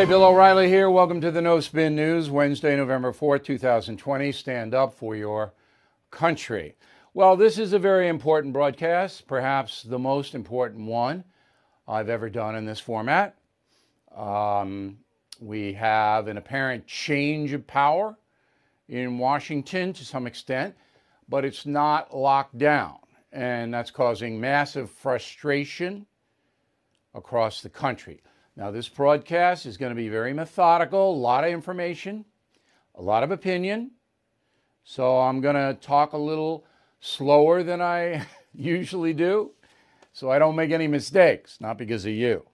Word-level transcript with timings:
Okay, 0.00 0.08
Bill 0.08 0.24
O'Reilly 0.24 0.66
here. 0.66 0.88
Welcome 0.88 1.20
to 1.20 1.30
the 1.30 1.42
No 1.42 1.60
Spin 1.60 1.94
News, 1.94 2.30
Wednesday, 2.30 2.74
November 2.74 3.12
4th, 3.12 3.44
2020. 3.44 4.32
Stand 4.32 4.74
up 4.74 4.94
for 4.94 5.14
your 5.14 5.52
country. 6.10 6.74
Well, 7.12 7.36
this 7.36 7.58
is 7.58 7.74
a 7.74 7.78
very 7.78 8.08
important 8.08 8.54
broadcast, 8.54 9.26
perhaps 9.26 9.82
the 9.82 9.98
most 9.98 10.34
important 10.34 10.86
one 10.86 11.22
I've 11.86 12.08
ever 12.08 12.30
done 12.30 12.56
in 12.56 12.64
this 12.64 12.80
format. 12.80 13.36
Um, 14.16 14.96
we 15.38 15.74
have 15.74 16.28
an 16.28 16.38
apparent 16.38 16.86
change 16.86 17.52
of 17.52 17.66
power 17.66 18.16
in 18.88 19.18
Washington 19.18 19.92
to 19.92 20.02
some 20.02 20.26
extent, 20.26 20.74
but 21.28 21.44
it's 21.44 21.66
not 21.66 22.16
locked 22.16 22.56
down. 22.56 22.96
And 23.32 23.74
that's 23.74 23.90
causing 23.90 24.40
massive 24.40 24.90
frustration 24.90 26.06
across 27.14 27.60
the 27.60 27.68
country. 27.68 28.22
Now, 28.56 28.70
this 28.70 28.88
broadcast 28.88 29.66
is 29.66 29.76
going 29.76 29.90
to 29.90 29.96
be 29.96 30.08
very 30.08 30.32
methodical, 30.32 31.12
a 31.12 31.16
lot 31.16 31.44
of 31.44 31.50
information, 31.50 32.24
a 32.94 33.02
lot 33.02 33.22
of 33.22 33.30
opinion. 33.30 33.92
So 34.84 35.18
I'm 35.20 35.40
going 35.40 35.54
to 35.54 35.78
talk 35.80 36.12
a 36.12 36.18
little 36.18 36.64
slower 37.00 37.62
than 37.62 37.80
I 37.80 38.26
usually 38.52 39.14
do 39.14 39.52
so 40.12 40.30
I 40.30 40.38
don't 40.38 40.56
make 40.56 40.70
any 40.70 40.88
mistakes, 40.88 41.58
not 41.60 41.78
because 41.78 42.04
of 42.04 42.12
you. 42.12 42.46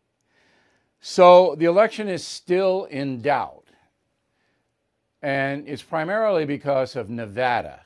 So 1.00 1.54
the 1.56 1.64
election 1.64 2.08
is 2.08 2.26
still 2.26 2.84
in 2.84 3.20
doubt. 3.20 3.64
And 5.22 5.66
it's 5.66 5.82
primarily 5.82 6.44
because 6.44 6.94
of 6.94 7.08
Nevada. 7.08 7.80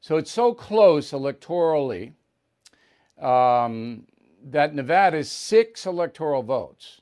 So 0.00 0.16
it's 0.16 0.30
so 0.30 0.52
close 0.52 1.12
electorally 1.12 2.12
um, 3.20 4.06
that 4.46 4.74
Nevada's 4.74 5.30
six 5.30 5.84
electoral 5.84 6.42
votes 6.42 7.00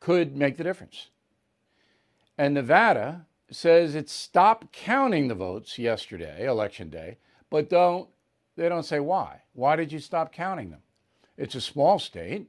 could 0.00 0.34
make 0.34 0.56
the 0.56 0.64
difference. 0.64 1.08
And 2.38 2.54
Nevada 2.54 3.26
says 3.50 3.94
it 3.94 4.08
stopped 4.08 4.72
counting 4.72 5.28
the 5.28 5.34
votes 5.34 5.78
yesterday, 5.78 6.46
election 6.46 6.88
day, 6.88 7.18
but 7.50 7.68
don't 7.68 8.08
they 8.56 8.68
don't 8.68 8.84
say 8.84 9.00
why. 9.00 9.42
Why 9.52 9.76
did 9.76 9.92
you 9.92 9.98
stop 9.98 10.32
counting 10.32 10.70
them? 10.70 10.80
It's 11.36 11.54
a 11.54 11.60
small 11.60 11.98
state. 11.98 12.48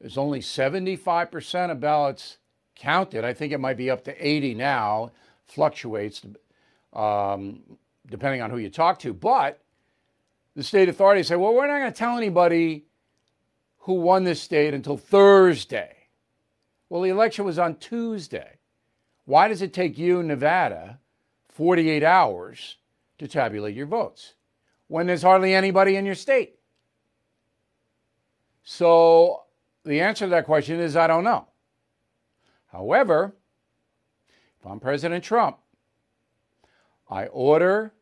There's 0.00 0.18
only 0.18 0.40
75% 0.40 1.70
of 1.70 1.80
ballots 1.80 2.38
counted. 2.74 3.24
I 3.24 3.32
think 3.32 3.52
it 3.52 3.60
might 3.60 3.76
be 3.76 3.90
up 3.90 4.04
to 4.04 4.26
80 4.26 4.54
now, 4.54 5.12
fluctuates 5.46 6.22
um, 6.92 7.62
depending 8.08 8.42
on 8.42 8.50
who 8.50 8.58
you 8.58 8.70
talk 8.70 8.98
to. 9.00 9.12
But 9.12 9.60
the 10.54 10.62
state 10.62 10.88
authorities 10.88 11.28
say, 11.28 11.36
well, 11.36 11.54
we're 11.54 11.66
not 11.66 11.78
going 11.78 11.92
to 11.92 11.98
tell 11.98 12.16
anybody 12.16 12.86
who 13.78 13.94
won 13.94 14.24
this 14.24 14.40
state 14.40 14.72
until 14.72 14.96
Thursday. 14.96 15.94
Well, 16.88 17.02
the 17.02 17.10
election 17.10 17.44
was 17.44 17.58
on 17.58 17.76
Tuesday. 17.76 18.58
Why 19.24 19.48
does 19.48 19.62
it 19.62 19.72
take 19.72 19.98
you, 19.98 20.22
Nevada, 20.22 21.00
48 21.48 22.02
hours 22.02 22.76
to 23.18 23.26
tabulate 23.26 23.74
your 23.74 23.86
votes 23.86 24.34
when 24.88 25.06
there's 25.06 25.22
hardly 25.22 25.54
anybody 25.54 25.96
in 25.96 26.06
your 26.06 26.14
state? 26.14 26.58
So 28.62 29.42
the 29.84 30.00
answer 30.00 30.26
to 30.26 30.30
that 30.30 30.46
question 30.46 30.80
is 30.80 30.96
I 30.96 31.06
don't 31.06 31.24
know. 31.24 31.48
However, 32.66 33.34
if 34.58 34.66
I'm 34.66 34.80
President 34.80 35.22
Trump, 35.22 35.58
I 37.08 37.26
order 37.26 37.92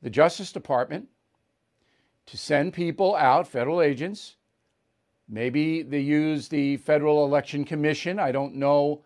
the 0.00 0.10
Justice 0.10 0.52
Department 0.52 1.08
to 2.26 2.36
send 2.36 2.72
people 2.72 3.14
out, 3.16 3.48
federal 3.48 3.80
agents. 3.80 4.36
Maybe 5.28 5.82
they 5.82 6.00
use 6.00 6.48
the 6.48 6.76
Federal 6.78 7.24
Election 7.24 7.64
Commission. 7.64 8.18
I 8.18 8.32
don't 8.32 8.56
know 8.56 9.02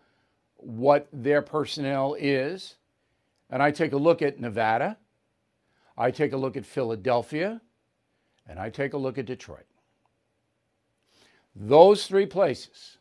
what 0.57 1.07
their 1.13 1.41
personnel 1.41 2.15
is. 2.19 2.75
And 3.49 3.63
I 3.63 3.71
take 3.71 3.93
a 3.93 3.97
look 3.97 4.21
at 4.21 4.39
Nevada, 4.39 4.97
I 5.97 6.11
take 6.11 6.33
a 6.33 6.37
look 6.37 6.57
at 6.57 6.65
Philadelphia, 6.65 7.61
and 8.45 8.59
I 8.59 8.69
take 8.69 8.93
a 8.93 8.97
look 8.97 9.17
at 9.17 9.25
Detroit. 9.25 9.65
Those 11.55 12.05
three 12.05 12.25
places 12.25 12.97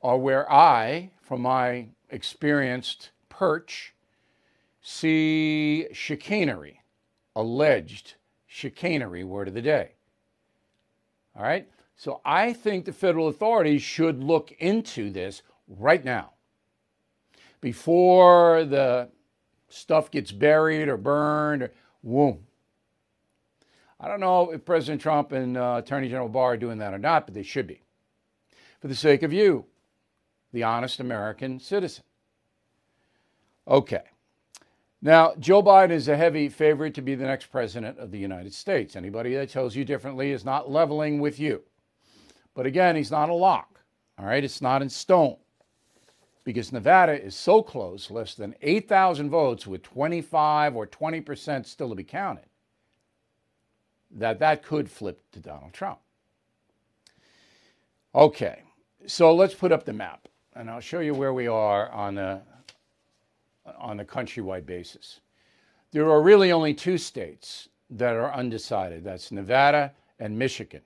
are 0.00 0.16
where 0.16 0.50
I, 0.50 1.10
from 1.20 1.42
my 1.42 1.88
experienced 2.08 3.10
perch, 3.28 3.94
see 4.80 5.88
chicanery, 5.92 6.82
alleged 7.36 8.14
chicanery, 8.48 9.22
word 9.22 9.46
of 9.46 9.54
the 9.54 9.62
day. 9.62 9.92
All 11.36 11.42
right? 11.42 11.68
So 11.94 12.20
I 12.24 12.52
think 12.52 12.84
the 12.84 12.92
federal 12.92 13.28
authorities 13.28 13.82
should 13.82 14.24
look 14.24 14.50
into 14.58 15.10
this 15.10 15.42
right 15.68 16.04
now 16.04 16.32
before 17.60 18.64
the 18.64 19.10
stuff 19.68 20.10
gets 20.10 20.32
buried 20.32 20.88
or 20.88 20.96
burned 20.96 21.62
or 21.62 21.72
whoom. 22.02 22.46
I 24.00 24.08
don't 24.08 24.20
know 24.20 24.52
if 24.52 24.64
President 24.64 25.02
Trump 25.02 25.32
and 25.32 25.56
uh, 25.56 25.80
Attorney 25.84 26.08
General 26.08 26.28
Barr 26.28 26.52
are 26.52 26.56
doing 26.56 26.78
that 26.78 26.94
or 26.94 26.98
not, 26.98 27.26
but 27.26 27.34
they 27.34 27.42
should 27.42 27.66
be. 27.66 27.82
For 28.80 28.88
the 28.88 28.94
sake 28.94 29.24
of 29.24 29.32
you, 29.32 29.66
the 30.52 30.62
honest 30.62 31.00
American 31.00 31.58
citizen. 31.58 32.04
Okay. 33.66 34.04
Now, 35.00 35.34
Joe 35.38 35.62
Biden 35.62 35.92
is 35.92 36.08
a 36.08 36.16
heavy 36.16 36.48
favorite 36.48 36.94
to 36.94 37.02
be 37.02 37.14
the 37.14 37.26
next 37.26 37.46
president 37.46 37.98
of 37.98 38.10
the 38.10 38.18
United 38.18 38.52
States. 38.52 38.96
Anybody 38.96 39.34
that 39.34 39.50
tells 39.50 39.76
you 39.76 39.84
differently 39.84 40.32
is 40.32 40.44
not 40.44 40.70
leveling 40.70 41.20
with 41.20 41.38
you. 41.38 41.62
But 42.54 42.66
again, 42.66 42.96
he's 42.96 43.10
not 43.10 43.28
a 43.28 43.34
lock. 43.34 43.80
All 44.18 44.26
right, 44.26 44.42
it's 44.42 44.60
not 44.60 44.82
in 44.82 44.88
stone 44.88 45.36
because 46.48 46.72
Nevada 46.72 47.12
is 47.22 47.36
so 47.36 47.62
close, 47.62 48.10
less 48.10 48.34
than 48.34 48.54
8,000 48.62 49.28
votes 49.28 49.66
with 49.66 49.82
25 49.82 50.76
or 50.76 50.86
20% 50.86 51.66
still 51.66 51.90
to 51.90 51.94
be 51.94 52.02
counted, 52.02 52.46
that 54.10 54.38
that 54.38 54.62
could 54.62 54.90
flip 54.90 55.22
to 55.32 55.40
Donald 55.40 55.74
Trump. 55.74 55.98
Okay, 58.14 58.62
so 59.06 59.34
let's 59.34 59.52
put 59.52 59.72
up 59.72 59.84
the 59.84 59.92
map, 59.92 60.26
and 60.56 60.70
I'll 60.70 60.80
show 60.80 61.00
you 61.00 61.12
where 61.12 61.34
we 61.34 61.46
are 61.46 61.90
on 61.90 62.16
a, 62.16 62.42
on 63.78 64.00
a 64.00 64.04
countrywide 64.04 64.66
basis. 64.66 65.20
There 65.90 66.10
are 66.10 66.22
really 66.22 66.52
only 66.52 66.74
two 66.74 66.98
states 66.98 67.68
that 67.90 68.14
are 68.14 68.32
undecided. 68.32 69.04
That's 69.04 69.32
Nevada 69.32 69.92
and 70.18 70.38
Michigan. 70.38 70.82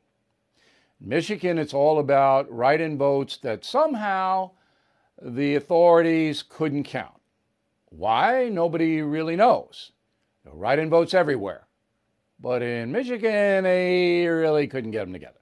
Michigan, 1.00 1.58
it's 1.58 1.74
all 1.74 1.98
about 1.98 2.50
write 2.52 2.80
in 2.80 2.96
votes 2.96 3.36
that 3.38 3.64
somehow 3.64 4.50
the 5.20 5.56
authorities 5.56 6.44
couldn't 6.48 6.84
count. 6.84 7.20
Why? 7.90 8.48
Nobody 8.48 9.02
really 9.02 9.36
knows. 9.36 9.92
Write 10.44 10.78
in 10.78 10.90
votes 10.90 11.14
everywhere. 11.14 11.66
But 12.40 12.62
in 12.62 12.90
Michigan, 12.90 13.64
they 13.64 14.26
really 14.26 14.66
couldn't 14.66 14.90
get 14.92 15.04
them 15.04 15.12
together. 15.12 15.38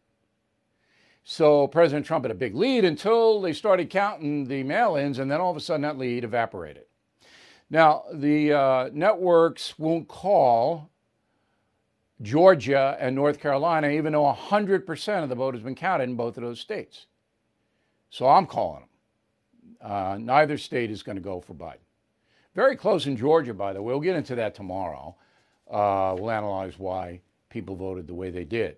So 1.24 1.66
President 1.66 2.06
Trump 2.06 2.24
had 2.24 2.30
a 2.30 2.34
big 2.34 2.54
lead 2.54 2.84
until 2.84 3.40
they 3.40 3.52
started 3.52 3.88
counting 3.88 4.46
the 4.46 4.62
mail 4.62 4.96
ins, 4.96 5.18
and 5.18 5.30
then 5.30 5.40
all 5.40 5.50
of 5.50 5.56
a 5.56 5.60
sudden 5.60 5.82
that 5.82 5.98
lead 5.98 6.24
evaporated. 6.24 6.84
Now, 7.70 8.02
the 8.12 8.52
uh, 8.52 8.90
networks 8.92 9.78
won't 9.78 10.08
call 10.08 10.90
Georgia 12.20 12.96
and 13.00 13.14
North 13.14 13.40
Carolina, 13.40 13.88
even 13.88 14.12
though 14.12 14.24
100% 14.32 15.22
of 15.22 15.28
the 15.28 15.34
vote 15.34 15.54
has 15.54 15.62
been 15.62 15.76
counted 15.76 16.04
in 16.04 16.16
both 16.16 16.36
of 16.36 16.42
those 16.42 16.60
states. 16.60 17.06
So 18.10 18.28
I'm 18.28 18.46
calling 18.46 18.80
them. 18.80 19.90
Uh, 19.90 20.18
neither 20.18 20.58
state 20.58 20.90
is 20.90 21.02
going 21.02 21.16
to 21.16 21.22
go 21.22 21.40
for 21.40 21.54
Biden. 21.54 21.76
Very 22.54 22.76
close 22.76 23.06
in 23.06 23.16
Georgia, 23.16 23.54
by 23.54 23.72
the 23.72 23.80
way. 23.80 23.92
We'll 23.92 24.00
get 24.00 24.16
into 24.16 24.34
that 24.34 24.54
tomorrow. 24.54 25.14
Uh, 25.70 26.16
we'll 26.18 26.32
analyze 26.32 26.78
why 26.78 27.20
people 27.48 27.76
voted 27.76 28.06
the 28.06 28.14
way 28.14 28.30
they 28.30 28.44
did. 28.44 28.76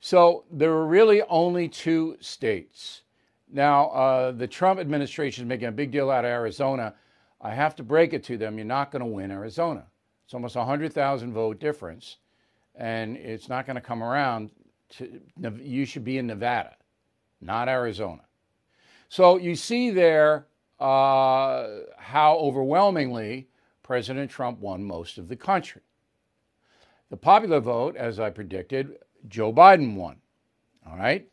So 0.00 0.44
there 0.50 0.72
are 0.72 0.86
really 0.86 1.22
only 1.22 1.68
two 1.68 2.16
states. 2.20 3.02
Now, 3.50 3.88
uh, 3.90 4.32
the 4.32 4.46
Trump 4.46 4.80
administration 4.80 5.44
is 5.44 5.48
making 5.48 5.68
a 5.68 5.72
big 5.72 5.90
deal 5.90 6.10
out 6.10 6.24
of 6.24 6.30
Arizona. 6.30 6.94
I 7.40 7.54
have 7.54 7.76
to 7.76 7.82
break 7.82 8.12
it 8.12 8.24
to 8.24 8.36
them. 8.36 8.58
You're 8.58 8.66
not 8.66 8.90
going 8.90 9.00
to 9.00 9.06
win 9.06 9.30
Arizona. 9.30 9.86
It's 10.24 10.34
almost 10.34 10.56
a 10.56 10.60
100,000 10.60 11.32
vote 11.32 11.60
difference, 11.60 12.16
and 12.74 13.16
it's 13.16 13.48
not 13.48 13.66
going 13.66 13.76
to 13.76 13.80
come 13.82 14.02
around. 14.02 14.50
To, 14.96 15.20
you 15.60 15.84
should 15.84 16.04
be 16.04 16.18
in 16.18 16.26
Nevada, 16.26 16.76
not 17.40 17.68
Arizona. 17.68 18.22
So 19.08 19.38
you 19.38 19.54
see 19.54 19.90
there 19.90 20.46
uh, 20.80 21.66
how 21.96 22.36
overwhelmingly 22.38 23.48
President 23.82 24.30
Trump 24.30 24.60
won 24.60 24.84
most 24.84 25.18
of 25.18 25.28
the 25.28 25.36
country. 25.36 25.82
The 27.10 27.16
popular 27.16 27.60
vote, 27.60 27.96
as 27.96 28.20
I 28.20 28.30
predicted, 28.30 28.98
Joe 29.28 29.52
Biden 29.52 29.94
won. 29.96 30.16
All 30.86 30.96
right. 30.96 31.26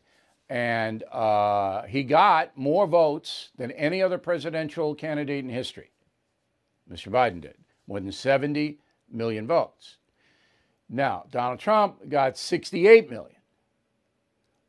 And 0.48 1.02
uh, 1.04 1.82
he 1.82 2.02
got 2.02 2.56
more 2.56 2.86
votes 2.86 3.50
than 3.56 3.72
any 3.72 4.00
other 4.00 4.16
presidential 4.16 4.94
candidate 4.94 5.44
in 5.44 5.50
history. 5.50 5.90
Mr. 6.90 7.08
Biden 7.08 7.40
did, 7.40 7.56
more 7.86 8.00
than 8.00 8.12
70 8.12 8.78
million 9.10 9.46
votes. 9.46 9.96
Now, 10.88 11.24
Donald 11.30 11.58
Trump 11.58 12.08
got 12.08 12.38
68 12.38 13.10
million. 13.10 13.36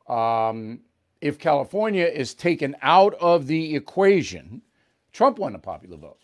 Um, 0.08 0.80
if 1.22 1.38
California 1.38 2.06
is 2.06 2.34
taken 2.34 2.76
out 2.82 3.14
of 3.16 3.48
the 3.48 3.76
equation, 3.76 4.62
Trump 5.12 5.40
won 5.40 5.54
the 5.54 5.60
popular 5.60 5.98
vote. 5.98 6.20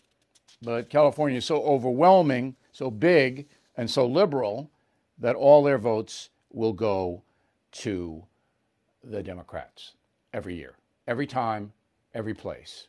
But 0.62 0.88
California 0.88 1.38
is 1.38 1.44
so 1.44 1.62
overwhelming, 1.62 2.56
so 2.72 2.90
big, 2.90 3.46
and 3.76 3.90
so 3.90 4.06
liberal 4.06 4.70
that 5.18 5.36
all 5.36 5.62
their 5.62 5.78
votes 5.78 6.30
will 6.50 6.72
go 6.72 7.22
to 7.72 8.24
the 9.02 9.22
Democrats 9.22 9.92
every 10.32 10.56
year, 10.56 10.74
every 11.06 11.26
time, 11.26 11.72
every 12.14 12.34
place. 12.34 12.88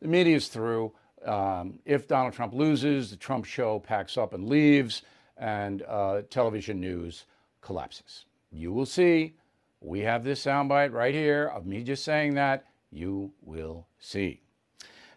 the 0.00 0.08
media 0.08 0.36
is 0.36 0.48
through. 0.48 0.92
Um, 1.24 1.80
if 1.84 2.06
Donald 2.06 2.34
Trump 2.34 2.54
loses, 2.54 3.10
the 3.10 3.16
Trump 3.16 3.44
show 3.44 3.78
packs 3.78 4.16
up 4.16 4.32
and 4.32 4.48
leaves, 4.48 5.02
and 5.36 5.82
uh, 5.82 6.22
television 6.30 6.80
news 6.80 7.24
collapses. 7.60 8.26
You 8.50 8.72
will 8.72 8.86
see. 8.86 9.34
We 9.80 10.00
have 10.00 10.24
this 10.24 10.44
soundbite 10.44 10.92
right 10.92 11.14
here 11.14 11.46
of 11.46 11.66
me 11.66 11.82
just 11.82 12.04
saying 12.04 12.34
that. 12.34 12.64
You 12.90 13.32
will 13.42 13.86
see. 13.98 14.40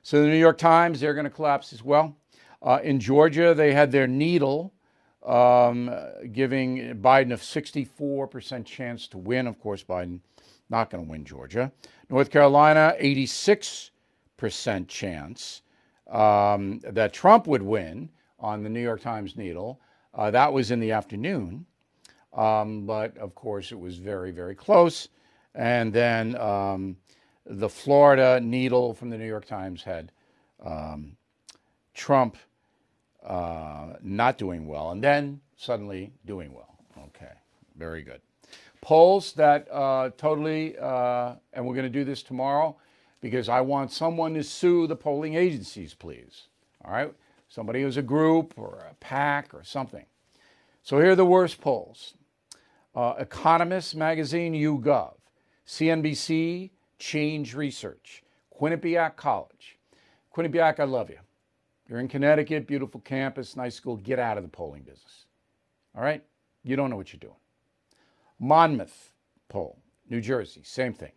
So 0.01 0.21
the 0.21 0.27
New 0.27 0.37
York 0.37 0.57
Times, 0.57 0.99
they're 0.99 1.13
going 1.13 1.25
to 1.25 1.29
collapse 1.29 1.71
as 1.73 1.83
well. 1.83 2.15
Uh, 2.61 2.79
in 2.83 2.99
Georgia, 2.99 3.53
they 3.53 3.73
had 3.73 3.91
their 3.91 4.07
needle 4.07 4.73
um, 5.25 5.93
giving 6.31 6.99
Biden 7.01 7.33
a 7.33 7.37
64% 7.37 8.65
chance 8.65 9.07
to 9.09 9.17
win. 9.17 9.47
Of 9.47 9.59
course, 9.59 9.83
Biden 9.83 10.19
not 10.69 10.89
going 10.89 11.05
to 11.05 11.09
win 11.09 11.25
Georgia. 11.25 11.71
North 12.09 12.31
Carolina, 12.31 12.95
86% 12.99 13.91
chance 14.87 15.61
um, 16.09 16.79
that 16.83 17.13
Trump 17.13 17.47
would 17.47 17.61
win 17.61 18.09
on 18.39 18.63
the 18.63 18.69
New 18.69 18.81
York 18.81 19.01
Times 19.01 19.35
needle. 19.35 19.79
Uh, 20.13 20.31
that 20.31 20.51
was 20.51 20.71
in 20.71 20.79
the 20.79 20.91
afternoon. 20.91 21.65
Um, 22.33 22.85
but 22.85 23.17
of 23.17 23.35
course, 23.35 23.71
it 23.71 23.79
was 23.79 23.97
very, 23.97 24.31
very 24.31 24.55
close. 24.55 25.09
And 25.55 25.91
then 25.91 26.35
um, 26.37 26.95
the 27.45 27.69
Florida 27.69 28.39
needle 28.39 28.93
from 28.93 29.09
the 29.09 29.17
New 29.17 29.27
York 29.27 29.45
Times 29.45 29.83
had 29.83 30.11
um, 30.63 31.17
Trump 31.93 32.37
uh, 33.25 33.93
not 34.01 34.37
doing 34.37 34.67
well, 34.67 34.91
and 34.91 35.03
then 35.03 35.41
suddenly 35.57 36.13
doing 36.25 36.53
well. 36.53 36.77
Okay, 36.97 37.33
very 37.75 38.01
good. 38.01 38.21
Polls 38.81 39.33
that 39.33 39.67
uh, 39.71 40.11
totally, 40.17 40.77
uh, 40.79 41.35
and 41.53 41.65
we're 41.65 41.73
going 41.73 41.83
to 41.83 41.89
do 41.89 42.05
this 42.05 42.23
tomorrow 42.23 42.77
because 43.21 43.49
I 43.49 43.61
want 43.61 43.91
someone 43.91 44.33
to 44.35 44.43
sue 44.43 44.87
the 44.87 44.95
polling 44.95 45.35
agencies, 45.35 45.93
please. 45.93 46.47
All 46.83 46.91
right? 46.91 47.13
Somebody 47.47 47.81
who's 47.81 47.97
a 47.97 48.01
group 48.01 48.53
or 48.57 48.85
a 48.89 48.93
PAC 48.95 49.53
or 49.53 49.63
something. 49.63 50.05
So 50.83 50.99
here 50.99 51.11
are 51.11 51.15
the 51.15 51.25
worst 51.25 51.61
polls 51.61 52.13
uh, 52.95 53.13
Economist 53.19 53.95
Magazine, 53.95 54.53
YouGov, 54.53 55.13
CNBC, 55.65 56.71
Change 56.97 57.53
Research, 57.55 58.23
Quinnipiac 58.59 59.15
College. 59.15 59.77
Quinnipiac, 60.35 60.79
I 60.79 60.83
love 60.85 61.09
you. 61.09 61.19
You're 61.87 61.99
in 61.99 62.07
Connecticut, 62.07 62.67
beautiful 62.67 62.99
campus, 63.01 63.55
nice 63.55 63.75
school. 63.75 63.97
Get 63.97 64.19
out 64.19 64.37
of 64.37 64.43
the 64.43 64.49
polling 64.49 64.83
business. 64.83 65.25
All 65.95 66.03
right? 66.03 66.23
You 66.63 66.75
don't 66.75 66.89
know 66.89 66.95
what 66.95 67.13
you're 67.13 67.19
doing. 67.19 67.33
Monmouth 68.39 69.11
poll, 69.47 69.79
New 70.09 70.21
Jersey, 70.21 70.61
same 70.63 70.93
thing. 70.93 71.11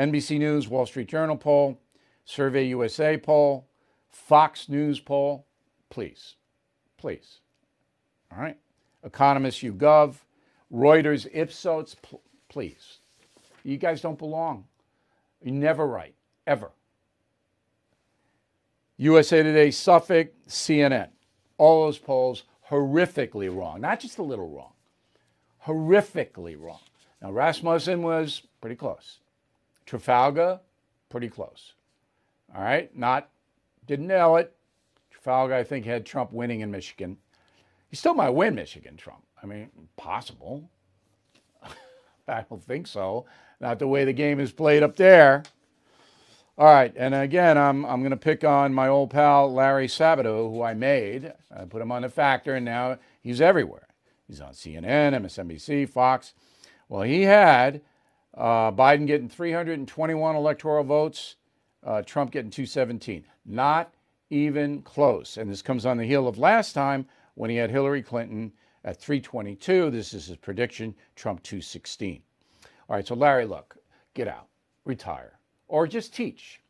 NBC 0.00 0.38
News, 0.38 0.66
Wall 0.66 0.86
Street 0.86 1.08
Journal 1.08 1.36
poll, 1.36 1.78
Survey 2.24 2.64
USA 2.68 3.18
poll, 3.18 3.68
Fox 4.08 4.66
News 4.66 4.98
poll. 4.98 5.46
Please, 5.90 6.36
please. 6.96 7.40
All 8.32 8.40
right? 8.40 8.56
Economist 9.04 9.60
YouGov, 9.60 10.14
Reuters, 10.72 11.28
Ipsos, 11.30 11.96
pl- 11.96 12.22
please. 12.48 12.98
You 13.62 13.76
guys 13.76 14.00
don't 14.00 14.18
belong. 14.18 14.64
You 15.42 15.52
never 15.52 15.86
right, 15.86 16.14
ever. 16.46 16.70
USA 18.96 19.42
Today, 19.42 19.70
Suffolk, 19.70 20.28
CNN. 20.48 21.08
All 21.58 21.84
those 21.84 21.98
polls 21.98 22.44
horrifically 22.70 23.54
wrong. 23.54 23.82
Not 23.82 24.00
just 24.00 24.16
a 24.16 24.22
little 24.22 24.48
wrong, 24.48 24.72
horrifically 25.66 26.58
wrong. 26.58 26.80
Now, 27.20 27.32
Rasmussen 27.32 28.02
was 28.02 28.42
pretty 28.62 28.76
close. 28.76 29.18
Trafalgar, 29.90 30.60
pretty 31.08 31.28
close. 31.28 31.72
All 32.54 32.62
right, 32.62 32.96
not, 32.96 33.28
didn't 33.88 34.06
nail 34.06 34.36
it. 34.36 34.54
Trafalgar, 35.10 35.52
I 35.52 35.64
think, 35.64 35.84
had 35.84 36.06
Trump 36.06 36.32
winning 36.32 36.60
in 36.60 36.70
Michigan. 36.70 37.16
He 37.88 37.96
still 37.96 38.14
might 38.14 38.30
win 38.30 38.54
Michigan, 38.54 38.96
Trump. 38.96 39.24
I 39.42 39.46
mean, 39.46 39.68
possible. 39.96 40.70
I 42.28 42.44
don't 42.48 42.62
think 42.62 42.86
so. 42.86 43.26
Not 43.60 43.80
the 43.80 43.88
way 43.88 44.04
the 44.04 44.12
game 44.12 44.38
is 44.38 44.52
played 44.52 44.84
up 44.84 44.94
there. 44.94 45.42
All 46.56 46.66
right, 46.66 46.92
and 46.96 47.12
again, 47.12 47.58
I'm, 47.58 47.84
I'm 47.84 48.00
going 48.00 48.10
to 48.10 48.16
pick 48.16 48.44
on 48.44 48.72
my 48.72 48.86
old 48.86 49.10
pal 49.10 49.52
Larry 49.52 49.88
Sabato, 49.88 50.52
who 50.52 50.62
I 50.62 50.72
made. 50.72 51.32
I 51.52 51.64
put 51.64 51.82
him 51.82 51.90
on 51.90 52.02
the 52.02 52.08
factor, 52.08 52.54
and 52.54 52.64
now 52.64 52.98
he's 53.20 53.40
everywhere. 53.40 53.88
He's 54.28 54.40
on 54.40 54.52
CNN, 54.52 55.20
MSNBC, 55.20 55.88
Fox. 55.88 56.32
Well, 56.88 57.02
he 57.02 57.22
had 57.22 57.80
uh, 58.36 58.72
Biden 58.72 59.06
getting 59.06 59.28
321 59.28 60.36
electoral 60.36 60.84
votes, 60.84 61.36
uh, 61.84 62.02
Trump 62.02 62.30
getting 62.30 62.50
217. 62.50 63.24
Not 63.44 63.92
even 64.30 64.82
close. 64.82 65.36
And 65.36 65.50
this 65.50 65.62
comes 65.62 65.86
on 65.86 65.96
the 65.96 66.04
heel 66.04 66.28
of 66.28 66.38
last 66.38 66.72
time 66.72 67.06
when 67.34 67.50
he 67.50 67.56
had 67.56 67.70
Hillary 67.70 68.02
Clinton 68.02 68.52
at 68.84 69.00
322. 69.00 69.90
This 69.90 70.14
is 70.14 70.26
his 70.26 70.36
prediction 70.36 70.94
Trump 71.16 71.42
216. 71.42 72.22
All 72.88 72.96
right, 72.96 73.06
so 73.06 73.14
Larry, 73.14 73.46
look, 73.46 73.76
get 74.14 74.28
out, 74.28 74.48
retire, 74.84 75.38
or 75.68 75.86
just 75.86 76.14
teach. 76.14 76.60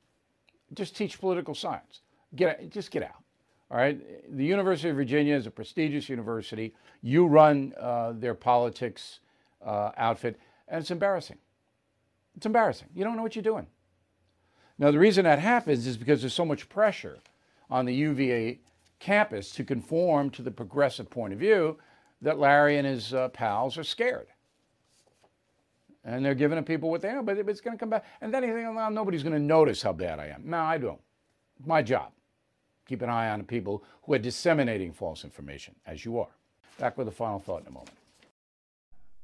Just 0.74 0.96
teach 0.96 1.18
political 1.18 1.54
science. 1.54 2.02
Get 2.36 2.70
just 2.70 2.90
get 2.90 3.02
out. 3.02 3.24
All 3.70 3.76
right. 3.76 3.98
The 4.36 4.44
University 4.44 4.88
of 4.90 4.96
Virginia 4.96 5.34
is 5.34 5.46
a 5.46 5.50
prestigious 5.50 6.08
university. 6.08 6.74
You 7.02 7.26
run 7.26 7.72
uh, 7.78 8.12
their 8.12 8.34
politics 8.34 9.20
uh, 9.64 9.90
outfit, 9.96 10.38
and 10.68 10.80
it's 10.80 10.90
embarrassing. 10.90 11.38
It's 12.40 12.46
embarrassing. 12.46 12.88
You 12.94 13.04
don't 13.04 13.16
know 13.16 13.22
what 13.22 13.36
you're 13.36 13.42
doing. 13.42 13.66
Now, 14.78 14.90
the 14.90 14.98
reason 14.98 15.24
that 15.24 15.38
happens 15.38 15.86
is 15.86 15.98
because 15.98 16.22
there's 16.22 16.32
so 16.32 16.46
much 16.46 16.70
pressure 16.70 17.18
on 17.68 17.84
the 17.84 17.92
UVA 17.92 18.60
campus 18.98 19.50
to 19.50 19.62
conform 19.62 20.30
to 20.30 20.40
the 20.40 20.50
progressive 20.50 21.10
point 21.10 21.34
of 21.34 21.38
view 21.38 21.76
that 22.22 22.38
Larry 22.38 22.78
and 22.78 22.86
his 22.86 23.12
uh, 23.12 23.28
pals 23.28 23.76
are 23.76 23.84
scared. 23.84 24.28
and 26.02 26.24
they're 26.24 26.34
giving 26.34 26.64
people 26.64 26.88
what 26.88 27.02
they 27.02 27.12
know, 27.12 27.22
but 27.22 27.36
it's 27.36 27.60
going 27.60 27.76
to 27.76 27.78
come 27.78 27.90
back. 27.90 28.06
And 28.22 28.32
then 28.32 28.42
you 28.42 28.54
think, 28.54 28.74
well, 28.74 28.90
nobody's 28.90 29.22
going 29.22 29.34
to 29.34 29.38
notice 29.38 29.82
how 29.82 29.92
bad 29.92 30.18
I 30.18 30.28
am. 30.28 30.44
No, 30.46 30.60
I 30.60 30.78
don't. 30.78 31.00
My 31.66 31.82
job. 31.82 32.12
Keep 32.88 33.02
an 33.02 33.10
eye 33.10 33.28
on 33.28 33.40
the 33.40 33.44
people 33.44 33.84
who 34.04 34.14
are 34.14 34.18
disseminating 34.18 34.94
false 34.94 35.24
information, 35.24 35.74
as 35.84 36.06
you 36.06 36.18
are. 36.20 36.28
Back 36.78 36.96
with 36.96 37.06
a 37.06 37.12
final 37.12 37.38
thought 37.38 37.60
in 37.60 37.66
a 37.66 37.70
moment. 37.70 37.90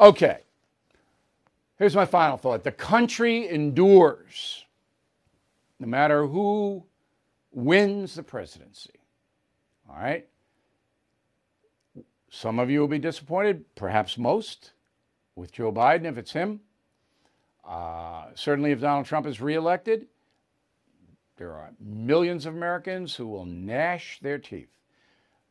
Okay. 0.00 0.38
Here's 1.78 1.94
my 1.94 2.06
final 2.06 2.38
thought 2.38 2.64
the 2.64 2.72
country 2.72 3.48
endures 3.48 4.64
no 5.78 5.86
matter 5.86 6.26
who 6.26 6.84
wins 7.52 8.14
the 8.14 8.22
presidency. 8.22 9.00
All 9.88 9.96
right? 9.96 10.26
Some 12.30 12.58
of 12.58 12.70
you 12.70 12.80
will 12.80 12.88
be 12.88 12.98
disappointed, 12.98 13.64
perhaps 13.74 14.16
most 14.16 14.72
with 15.34 15.52
Joe 15.52 15.72
Biden 15.72 16.04
if 16.04 16.16
it's 16.16 16.32
him. 16.32 16.60
Uh, 17.66 18.26
certainly, 18.34 18.72
if 18.72 18.80
Donald 18.80 19.06
Trump 19.06 19.26
is 19.26 19.40
reelected, 19.40 20.06
there 21.36 21.52
are 21.52 21.70
millions 21.80 22.46
of 22.46 22.54
Americans 22.54 23.16
who 23.16 23.26
will 23.26 23.46
gnash 23.46 24.20
their 24.20 24.38
teeth. 24.38 24.70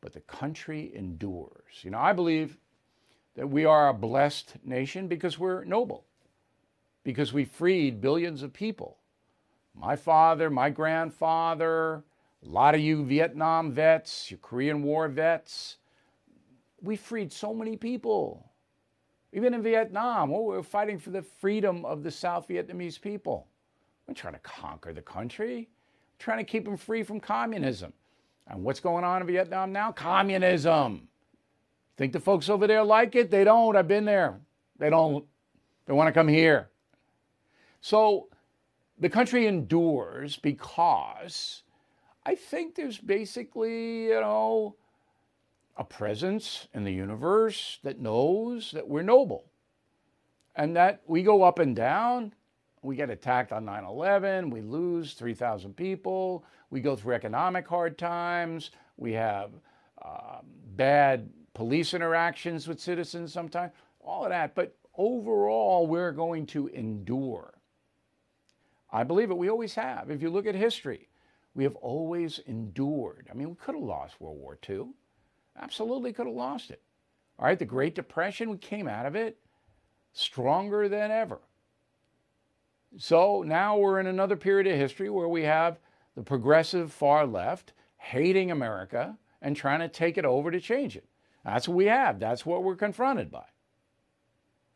But 0.00 0.12
the 0.12 0.20
country 0.20 0.90
endures. 0.94 1.82
You 1.82 1.90
know, 1.90 1.98
I 1.98 2.12
believe 2.12 2.56
that 3.36 3.48
we 3.48 3.64
are 3.64 3.88
a 3.88 3.94
blessed 3.94 4.54
nation 4.64 5.08
because 5.08 5.38
we're 5.38 5.64
noble, 5.64 6.04
because 7.04 7.32
we 7.32 7.44
freed 7.44 8.00
billions 8.00 8.42
of 8.42 8.52
people. 8.52 8.98
My 9.74 9.96
father, 9.96 10.50
my 10.50 10.70
grandfather, 10.70 12.04
a 12.44 12.48
lot 12.48 12.74
of 12.74 12.80
you 12.80 13.04
Vietnam 13.04 13.72
vets, 13.72 14.30
your 14.30 14.38
Korean 14.38 14.82
War 14.82 15.08
vets, 15.08 15.76
we 16.82 16.96
freed 16.96 17.32
so 17.32 17.54
many 17.54 17.76
people. 17.76 18.50
Even 19.32 19.54
in 19.54 19.62
Vietnam, 19.62 20.32
oh, 20.32 20.42
we 20.42 20.56
were 20.56 20.62
fighting 20.62 20.98
for 20.98 21.10
the 21.10 21.22
freedom 21.22 21.84
of 21.84 22.02
the 22.02 22.10
South 22.10 22.48
Vietnamese 22.48 23.00
people. 23.00 23.46
We're 24.06 24.14
trying 24.14 24.34
to 24.34 24.40
conquer 24.40 24.92
the 24.92 25.02
country, 25.02 25.68
we're 26.12 26.24
trying 26.24 26.38
to 26.38 26.50
keep 26.50 26.64
them 26.64 26.76
free 26.76 27.04
from 27.04 27.20
communism. 27.20 27.92
And 28.48 28.64
what's 28.64 28.80
going 28.80 29.04
on 29.04 29.20
in 29.20 29.28
Vietnam 29.28 29.70
now? 29.70 29.92
Communism. 29.92 31.09
Think 31.96 32.12
the 32.12 32.20
folks 32.20 32.48
over 32.48 32.66
there 32.66 32.82
like 32.82 33.14
it? 33.14 33.30
They 33.30 33.44
don't. 33.44 33.76
I've 33.76 33.88
been 33.88 34.04
there. 34.04 34.40
They 34.78 34.90
don't. 34.90 35.24
They 35.86 35.92
want 35.92 36.08
to 36.08 36.12
come 36.12 36.28
here. 36.28 36.70
So 37.80 38.28
the 38.98 39.08
country 39.08 39.46
endures 39.46 40.36
because 40.36 41.62
I 42.24 42.34
think 42.34 42.74
there's 42.74 42.98
basically, 42.98 44.04
you 44.04 44.20
know, 44.20 44.76
a 45.76 45.84
presence 45.84 46.68
in 46.74 46.84
the 46.84 46.92
universe 46.92 47.78
that 47.82 47.98
knows 47.98 48.70
that 48.72 48.86
we're 48.86 49.02
noble 49.02 49.46
and 50.54 50.76
that 50.76 51.00
we 51.06 51.22
go 51.22 51.42
up 51.42 51.58
and 51.58 51.74
down. 51.74 52.34
We 52.82 52.96
get 52.96 53.10
attacked 53.10 53.52
on 53.52 53.64
9 53.64 53.84
11, 53.84 54.50
we 54.50 54.62
lose 54.62 55.12
3,000 55.14 55.76
people, 55.76 56.44
we 56.70 56.80
go 56.80 56.96
through 56.96 57.14
economic 57.14 57.66
hard 57.68 57.98
times, 57.98 58.70
we 58.96 59.12
have 59.12 59.50
uh, 60.02 60.38
bad 60.76 61.28
police 61.54 61.94
interactions 61.94 62.68
with 62.68 62.80
citizens 62.80 63.32
sometimes, 63.32 63.72
all 64.00 64.24
of 64.24 64.30
that. 64.30 64.54
But 64.54 64.76
overall, 64.96 65.86
we're 65.86 66.12
going 66.12 66.46
to 66.46 66.68
endure. 66.68 67.54
I 68.92 69.04
believe 69.04 69.30
it, 69.30 69.38
we 69.38 69.50
always 69.50 69.74
have. 69.74 70.10
If 70.10 70.22
you 70.22 70.30
look 70.30 70.46
at 70.46 70.54
history, 70.54 71.08
we 71.54 71.64
have 71.64 71.76
always 71.76 72.40
endured. 72.46 73.28
I 73.30 73.34
mean, 73.34 73.50
we 73.50 73.56
could 73.56 73.74
have 73.74 73.84
lost 73.84 74.20
World 74.20 74.38
War 74.38 74.58
II. 74.68 74.86
Absolutely 75.60 76.12
could 76.12 76.26
have 76.26 76.34
lost 76.34 76.70
it. 76.70 76.82
All 77.38 77.46
right, 77.46 77.58
the 77.58 77.64
Great 77.64 77.94
Depression, 77.94 78.50
we 78.50 78.58
came 78.58 78.88
out 78.88 79.06
of 79.06 79.16
it 79.16 79.38
stronger 80.12 80.88
than 80.88 81.10
ever. 81.10 81.40
So 82.98 83.42
now 83.42 83.76
we're 83.78 84.00
in 84.00 84.06
another 84.06 84.36
period 84.36 84.66
of 84.66 84.76
history 84.76 85.10
where 85.10 85.28
we 85.28 85.44
have 85.44 85.78
the 86.16 86.22
progressive 86.22 86.92
far 86.92 87.26
left 87.26 87.72
hating 87.96 88.50
America 88.50 89.16
and 89.40 89.56
trying 89.56 89.80
to 89.80 89.88
take 89.88 90.18
it 90.18 90.24
over 90.24 90.50
to 90.50 90.60
change 90.60 90.96
it. 90.96 91.06
That's 91.44 91.68
what 91.68 91.76
we 91.76 91.86
have. 91.86 92.20
That's 92.20 92.44
what 92.44 92.62
we're 92.62 92.76
confronted 92.76 93.30
by. 93.30 93.44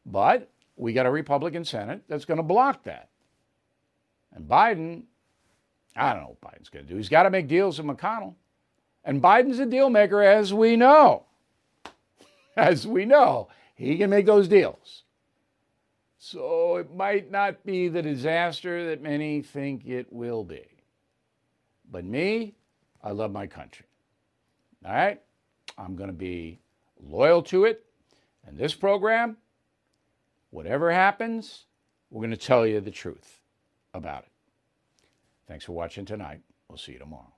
But 0.07 0.51
we 0.77 0.93
got 0.93 1.07
a 1.07 1.11
Republican 1.11 1.65
Senate 1.65 2.03
that's 2.09 2.25
going 2.25 2.39
to 2.39 2.43
block 2.43 2.85
that. 2.85 3.11
And 4.33 4.49
Biden, 4.49 5.05
I 5.97 6.13
don't 6.13 6.23
know 6.23 6.37
what 6.41 6.53
Biden's 6.53 6.69
going 6.69 6.87
to 6.87 6.91
do. 6.91 6.97
He's 6.97 7.09
got 7.09 7.25
to 7.25 7.31
make 7.31 7.49
deals 7.49 7.81
with 7.81 7.87
McConnell. 7.87 8.35
And 9.05 9.23
Biden's 9.23 9.59
a 9.59 9.67
deal 9.67 9.91
maker, 9.91 10.23
as 10.23 10.53
we 10.53 10.77
know. 10.77 11.25
As 12.57 12.87
we 12.87 13.05
know, 13.05 13.49
he 13.75 13.99
can 13.99 14.11
make 14.11 14.27
those 14.27 14.47
deals. 14.47 15.03
So 16.19 16.77
it 16.77 16.95
might 16.95 17.31
not 17.31 17.67
be 17.67 17.89
the 17.89 18.01
disaster 18.01 18.89
that 18.91 19.03
many 19.03 19.43
think 19.43 19.85
it 19.87 20.07
will 20.13 20.45
be. 20.45 20.65
But 21.91 22.05
me, 22.05 22.55
I 23.03 23.11
love 23.11 23.33
my 23.33 23.49
country. 23.49 23.87
All 24.87 24.93
right? 24.93 25.21
I'm 25.77 25.97
going 25.97 26.09
to 26.09 26.15
be 26.15 26.61
loyal 27.01 27.43
to 27.45 27.65
it. 27.65 27.85
And 28.47 28.57
this 28.59 28.75
program, 28.75 29.37
whatever 30.51 30.91
happens, 30.91 31.65
we're 32.11 32.21
going 32.21 32.31
to 32.31 32.37
tell 32.37 32.67
you 32.67 32.81
the 32.81 32.91
truth 32.91 33.41
about 33.93 34.23
it. 34.25 34.31
Thanks 35.47 35.65
for 35.65 35.73
watching 35.73 36.05
tonight. 36.05 36.41
We'll 36.69 36.79
see 36.79 36.93
you 36.93 36.99
tomorrow. 36.99 37.34